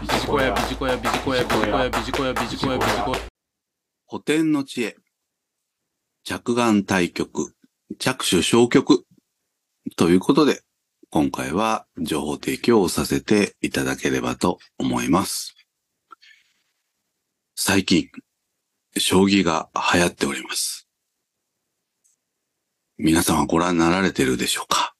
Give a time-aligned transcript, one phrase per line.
[0.00, 3.18] ビジコヤビジコヤビジコヤビジコヤビジコヤビジコヤビジコヤ
[4.08, 4.96] 古典の知恵。
[6.24, 7.54] 着眼対局、
[7.98, 9.04] 着手消極。
[9.96, 10.62] ということで、
[11.10, 15.54] 今回は情報提供をさせていただければと思います。
[17.54, 18.08] 最近、
[18.96, 20.88] 将棋が流行っております。
[22.96, 24.94] 皆様ご覧になられているでしょうか？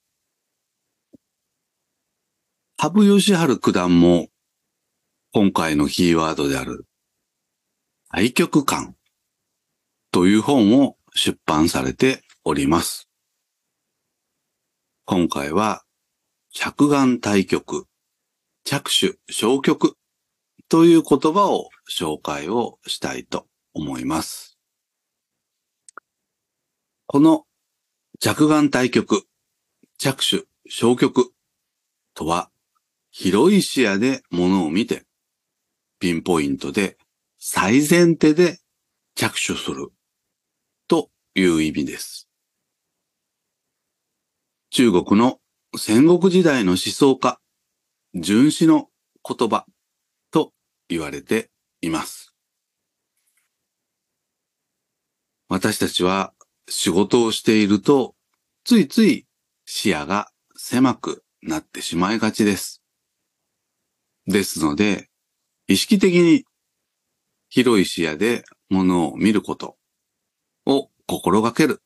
[2.76, 4.28] 羽生善治九段も、
[5.32, 6.86] 今回のキーワードである、
[8.10, 8.96] 対局観
[10.10, 13.08] という本を出版されております。
[15.04, 15.84] 今回は、
[16.52, 17.86] 着眼対局、
[18.64, 19.96] 着手消極
[20.68, 24.58] という言葉を紹介をしたいと思います。
[27.06, 27.44] この
[28.18, 29.22] 着眼対局、
[29.96, 31.32] 着手消極
[32.14, 32.50] とは、
[33.12, 35.06] 広い視野で物を見て、
[36.00, 36.96] ピンポイントで
[37.38, 38.58] 最前提で
[39.14, 39.92] 着手する
[40.88, 42.26] という意味です。
[44.70, 45.40] 中国の
[45.76, 47.38] 戦国時代の思想家、
[48.14, 48.88] 荀子の
[49.22, 49.66] 言葉
[50.30, 50.52] と
[50.88, 51.50] 言われて
[51.82, 52.34] います。
[55.48, 56.32] 私たちは
[56.68, 58.14] 仕事をしていると、
[58.64, 59.26] ついつい
[59.66, 62.82] 視野が狭くなってしまいがちです。
[64.26, 65.09] ですので、
[65.70, 66.46] 意識的に
[67.48, 69.76] 広い視野で物を見ること
[70.66, 71.80] を心がける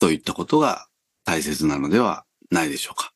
[0.00, 0.88] といったことが
[1.24, 3.12] 大切なのではないでしょうか。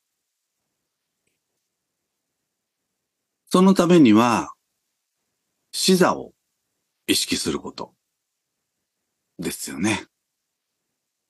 [3.49, 4.53] そのためには、
[5.73, 6.35] 視座を
[7.09, 7.93] 意識すること
[9.41, 10.07] ですよね。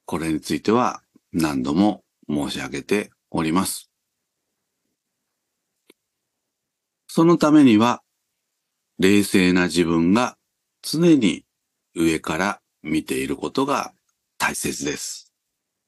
[0.04, 3.90] これについては何度も申し上げております。
[7.06, 8.02] そのためには、
[9.00, 10.36] 冷静な自分が
[10.82, 11.46] 常に
[11.96, 13.94] 上から見ていることが
[14.36, 15.32] 大切です。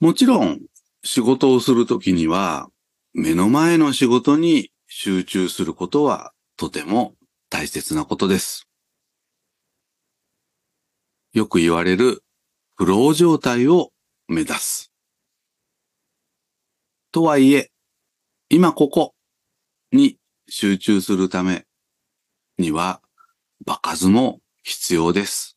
[0.00, 0.62] もちろん、
[1.04, 2.70] 仕事をするときには、
[3.12, 7.12] 目の前の仕事に集中することはとても
[7.50, 8.66] 大切なことです。
[11.34, 12.24] よく言われる
[12.76, 13.90] フロー状態を
[14.26, 14.90] 目指す。
[17.10, 17.70] とはいえ、
[18.48, 19.14] 今ここ
[19.92, 20.16] に
[20.48, 21.66] 集中するため
[22.58, 23.00] には、
[23.64, 25.56] 場数も必要です。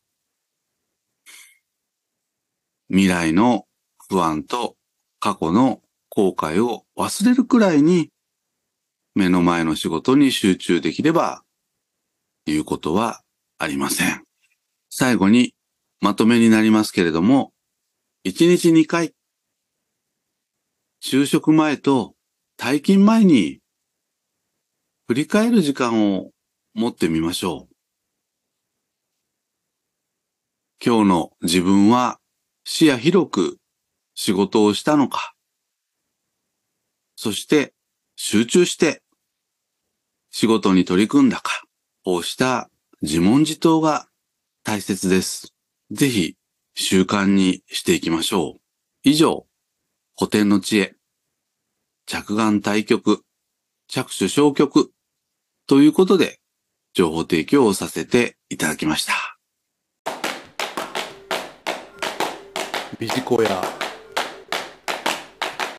[2.90, 3.66] 未来の
[4.08, 4.76] 不安と
[5.20, 8.12] 過去の後悔を忘れるくらいに
[9.16, 11.44] 目の前の仕事に集中できれば
[12.46, 13.24] 言うことは
[13.58, 14.24] ありません。
[14.90, 15.56] 最後に
[16.00, 17.52] まとめになりますけれども、
[18.26, 19.14] 1日2回、
[21.04, 22.14] 就職前と
[22.58, 23.60] 退勤前に
[25.08, 26.32] 振り返る時間を
[26.76, 27.76] 持ってみましょう。
[30.86, 32.20] 今日の自分は
[32.66, 33.58] 視野広く
[34.14, 35.34] 仕事をしたのか、
[37.16, 37.74] そして
[38.18, 39.02] 集中して
[40.32, 41.64] 仕事に取り組んだか、
[42.04, 42.70] こうした
[43.02, 44.10] 自問自答が
[44.66, 45.54] 大切です。
[45.92, 46.36] ぜひ
[46.76, 48.62] 習慣にしていきましょう。
[49.04, 49.48] 以上、
[50.20, 50.96] 古典の知恵、
[52.06, 53.22] 着眼対局、
[53.88, 54.92] 着手消極
[55.68, 56.42] ということで
[56.96, 59.14] 情報提供をさせていただきました。
[62.98, 63.85] ビジコヤ